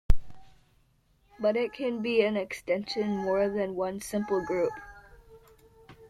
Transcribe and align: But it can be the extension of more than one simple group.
But 1.39 1.55
it 1.55 1.73
can 1.73 2.01
be 2.01 2.23
the 2.27 2.41
extension 2.41 3.03
of 3.19 3.23
more 3.23 3.47
than 3.49 3.75
one 3.75 4.01
simple 4.01 4.43
group. 4.43 4.73